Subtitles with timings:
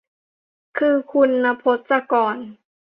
[0.77, 2.37] คือคุณณพจน์ศกร